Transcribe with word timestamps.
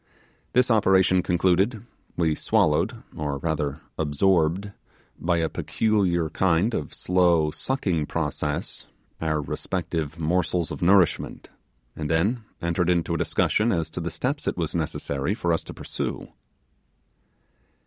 This 0.53 0.71
operation 0.71 1.21
concluded, 1.21 1.85
we 2.17 2.33
swallowed, 2.33 3.03
or 3.15 3.37
rather 3.37 3.81
absorbed, 3.99 4.71
by 5.19 5.37
a 5.37 5.47
peculiar 5.47 6.27
kind 6.31 6.73
of 6.73 6.91
slow 6.91 7.51
sucking 7.51 8.07
process, 8.07 8.87
our 9.21 9.39
respective 9.39 10.17
morsels 10.17 10.71
of 10.71 10.81
nourishment, 10.81 11.49
and 11.95 12.09
then 12.09 12.43
entered 12.63 12.89
into 12.89 13.13
a 13.13 13.17
discussion 13.19 13.71
as 13.71 13.91
to 13.91 13.99
the 14.01 14.09
steps 14.09 14.47
is 14.47 14.55
was 14.55 14.73
necessary 14.73 15.35
for 15.35 15.53
us 15.53 15.63
to 15.65 15.71
pursue. 15.71 16.29